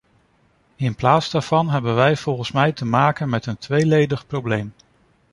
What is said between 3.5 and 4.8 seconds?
tweeledig probleem.